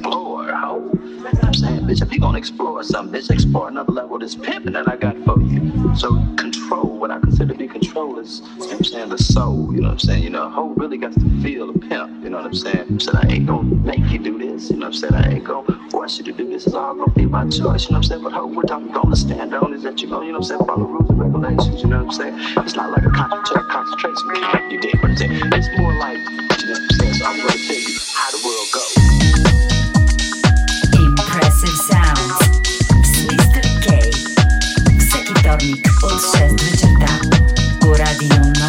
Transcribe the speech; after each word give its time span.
explore, 0.00 0.52
ho. 0.54 0.90
I'm 1.42 1.54
saying, 1.54 1.80
bitch. 1.80 2.02
If 2.02 2.12
you 2.12 2.20
gonna 2.20 2.38
explore 2.38 2.82
something, 2.82 3.20
bitch, 3.20 3.30
explore 3.30 3.68
another 3.68 3.92
level 3.92 4.16
of 4.16 4.22
this 4.22 4.34
pimping 4.34 4.72
that 4.72 4.88
I 4.88 4.96
got 4.96 5.16
for 5.24 5.40
you. 5.42 5.94
So 5.94 6.14
control, 6.36 6.98
what 6.98 7.10
I 7.10 7.18
consider 7.18 7.52
to 7.52 7.58
be 7.58 7.68
control 7.68 8.18
is, 8.18 8.40
you 8.40 8.46
know 8.46 8.66
what 8.66 8.76
I'm 8.76 8.84
saying, 8.84 9.08
the 9.10 9.18
soul, 9.18 9.74
you 9.74 9.82
know 9.82 9.88
what 9.88 9.92
I'm 9.92 9.98
saying? 9.98 10.22
You 10.22 10.30
know, 10.30 10.46
a 10.46 10.50
hoe 10.50 10.68
really 10.70 10.96
got 10.96 11.12
to 11.12 11.20
feel 11.42 11.68
a 11.68 11.72
pimp, 11.74 12.24
you 12.24 12.30
know 12.30 12.38
what 12.38 12.46
I'm 12.46 12.54
saying? 12.54 12.98
I 13.12 13.26
I 13.26 13.32
ain't 13.32 13.46
gonna 13.46 13.74
make 13.74 14.04
you 14.10 14.18
do 14.18 14.38
this, 14.38 14.70
you 14.70 14.76
know 14.76 14.86
what 14.86 14.86
I'm 14.86 14.92
saying? 14.94 15.14
I 15.14 15.34
ain't 15.34 15.44
gonna 15.44 15.90
force 15.90 16.18
you 16.18 16.24
to 16.24 16.32
do 16.32 16.48
this. 16.48 16.66
It's 16.66 16.74
all 16.74 16.94
gonna 16.94 17.12
be 17.12 17.26
my 17.26 17.42
choice, 17.44 17.56
you 17.56 17.64
know 17.66 17.74
what 17.74 17.94
I'm 17.96 18.02
saying? 18.04 18.22
But 18.22 18.32
hoe, 18.32 18.46
what 18.46 18.70
I'm 18.70 18.90
gonna 18.90 19.16
stand 19.16 19.52
on 19.54 19.74
is 19.74 19.82
that 19.82 20.00
you're 20.00 20.10
gonna, 20.10 20.24
you 20.26 20.32
know 20.32 20.38
what 20.38 20.50
I'm 20.50 20.58
saying, 20.58 20.66
follow 20.66 20.86
rules 20.86 21.10
and 21.10 21.20
regulations, 21.20 21.82
you 21.82 21.88
know 21.88 22.04
what 22.04 22.20
I'm 22.20 22.36
saying? 22.38 22.64
It's 22.64 22.76
not 22.76 22.90
like 22.90 23.02
a 23.02 23.10
concentra- 23.10 23.68
concentration 23.68 24.30
camp, 24.50 24.72
you 24.72 24.80
did 24.80 24.94
what 25.02 25.10
I'm 25.10 25.16
saying? 25.16 25.40
It's 25.52 25.68
more 25.78 25.92
like, 25.94 26.16
you 26.16 26.26
know 26.26 26.72
what 26.72 26.80
I'm 26.80 26.90
saying? 26.90 27.14
So 27.14 27.26
I'm 27.26 27.36
gonna 27.36 27.50
tell 27.50 27.76
you 27.76 27.98
how 28.14 28.30
the 28.30 28.42
world 28.46 28.68
goes. 28.72 28.99
Vtornik 35.50 35.88
od 36.02 36.20
6 36.20 36.54
do. 37.00 37.06
Go 37.80 37.96
Radio 37.96 38.59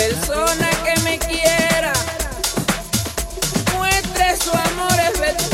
persona 0.00 0.70
que 0.82 0.98
me 1.02 1.18
quiera 1.18 1.92
muestre 3.76 4.34
su 4.42 4.50
amor 4.50 4.98
es 4.98 5.20
verdad. 5.20 5.49